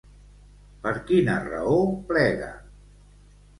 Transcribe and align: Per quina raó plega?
Per 0.85 0.93
quina 1.09 1.35
raó 1.49 1.77
plega? 2.11 2.51